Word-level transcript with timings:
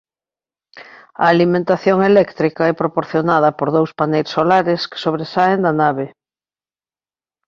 A 1.23 1.25
alimentación 1.35 1.97
eléctrica 2.11 2.61
é 2.71 2.73
proporcionada 2.81 3.49
por 3.57 3.67
dous 3.77 3.91
paneis 3.99 4.27
solares 4.35 4.81
que 4.89 5.01
sobresaen 5.05 5.59
da 5.65 5.73
nave. 5.81 6.05